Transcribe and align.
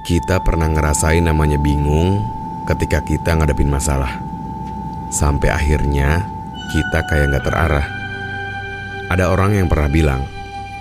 Kita 0.00 0.40
pernah 0.40 0.64
ngerasain 0.64 1.20
namanya 1.20 1.60
bingung 1.60 2.24
ketika 2.64 3.04
kita 3.04 3.36
ngadepin 3.36 3.68
masalah. 3.68 4.16
Sampai 5.12 5.52
akhirnya 5.52 6.24
kita 6.72 7.04
kayak 7.04 7.36
nggak 7.36 7.44
terarah. 7.44 7.86
Ada 9.12 9.28
orang 9.28 9.60
yang 9.60 9.68
pernah 9.68 9.92
bilang, 9.92 10.22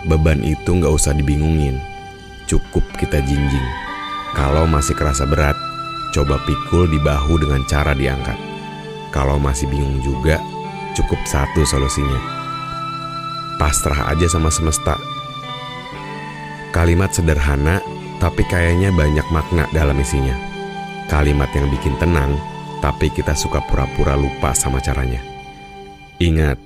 beban 0.08 0.40
itu 0.40 0.72
nggak 0.72 0.94
usah 0.96 1.12
dibingungin, 1.12 1.84
cukup 2.48 2.86
kita 2.96 3.20
jinjing. 3.20 3.68
Kalau 4.38 4.64
masih 4.64 4.96
kerasa 4.96 5.28
berat, 5.28 5.58
coba 6.16 6.40
pikul 6.48 6.88
di 6.88 7.02
bahu 7.04 7.44
dengan 7.44 7.60
cara 7.68 7.92
diangkat. 7.92 8.40
Kalau 9.12 9.36
masih 9.36 9.68
bingung 9.68 10.00
juga, 10.00 10.40
cukup 10.96 11.20
satu 11.28 11.68
solusinya. 11.68 12.22
Pasrah 13.60 14.16
aja 14.16 14.32
sama 14.32 14.48
semesta. 14.48 14.96
Kalimat 16.72 17.12
sederhana, 17.12 17.84
tapi 18.20 18.44
kayaknya 18.46 18.92
banyak 18.92 19.26
makna 19.32 19.66
dalam 19.72 19.96
isinya. 19.98 20.36
Kalimat 21.08 21.50
yang 21.56 21.72
bikin 21.72 21.98
tenang, 21.98 22.38
tapi 22.84 23.10
kita 23.10 23.34
suka 23.34 23.64
pura-pura 23.66 24.14
lupa 24.20 24.54
sama 24.54 24.78
caranya. 24.84 25.24
Ingat, 26.20 26.60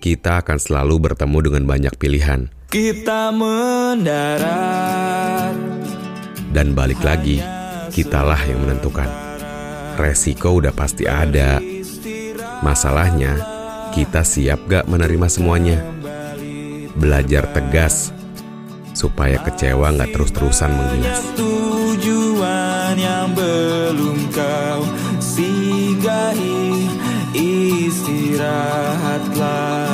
kita 0.00 0.40
akan 0.40 0.58
selalu 0.58 1.12
bertemu 1.12 1.38
dengan 1.44 1.64
banyak 1.68 1.94
pilihan. 2.00 2.48
Kita 2.72 3.30
mendarat 3.30 4.42
Dan 6.50 6.74
balik 6.74 6.98
lagi, 7.04 7.38
kitalah 7.94 8.40
yang 8.48 8.64
menentukan. 8.66 9.06
Resiko 9.94 10.58
udah 10.58 10.74
pasti 10.74 11.06
ada. 11.06 11.62
Masalahnya, 12.66 13.38
kita 13.94 14.26
siap 14.26 14.66
gak 14.66 14.90
menerima 14.90 15.28
semuanya? 15.30 15.78
Belajar 16.98 17.46
tegas, 17.54 18.10
supaya 18.94 19.42
kecewa 19.42 19.90
gak 19.98 20.14
terus-terusan 20.14 20.70
menggilas. 20.72 21.20
tujuan 21.34 22.94
yang 22.94 23.34
belum 23.34 24.30
kau 24.30 24.86
singgahi 25.18 26.86
Istirahatlah 27.34 29.93